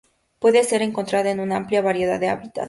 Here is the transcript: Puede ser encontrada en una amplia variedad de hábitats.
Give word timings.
Puede 0.39 0.63
ser 0.63 0.81
encontrada 0.81 1.29
en 1.29 1.39
una 1.39 1.57
amplia 1.57 1.83
variedad 1.83 2.19
de 2.19 2.29
hábitats. 2.29 2.59